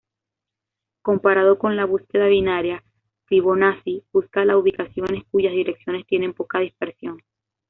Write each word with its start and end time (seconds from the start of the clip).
Comparado 1.03 1.59
con 1.59 1.75
la 1.75 1.85
búsqueda 1.85 2.25
binaria, 2.25 2.83
Fibonacci 3.27 4.03
busca 4.11 4.43
las 4.45 4.55
ubicaciones 4.55 5.25
cuyas 5.29 5.51
direcciones 5.53 6.07
tienen 6.07 6.33
poca 6.33 6.57
dispersión. 6.57 7.21